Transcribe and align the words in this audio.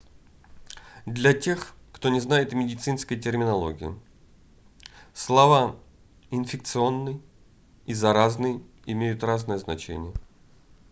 для 1.05 1.31
тех 1.31 1.75
кто 1.93 2.09
не 2.09 2.19
знает 2.19 2.53
медицинской 2.53 3.19
терминологии 3.19 3.93
слова 5.13 5.75
инфекционный 6.31 7.21
и 7.85 7.93
заразный 7.93 8.63
имеют 8.87 9.23
разное 9.23 9.59
значение 9.59 10.15